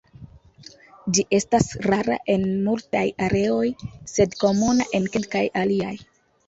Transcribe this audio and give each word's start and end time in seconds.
Ĝi 1.17 1.25
estas 1.39 1.69
rara 1.87 2.17
en 2.37 2.47
multaj 2.69 3.05
areoj, 3.29 3.69
sed 4.17 4.37
komuna 4.45 4.93
en 5.01 5.09
kelkaj 5.17 5.49
aliaj. 5.65 5.99